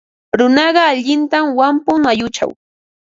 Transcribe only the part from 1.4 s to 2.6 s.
wampun mayuchaw.